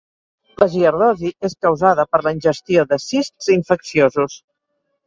[0.61, 4.43] La giardiosi és causada per la ingestió de cists infecciosos.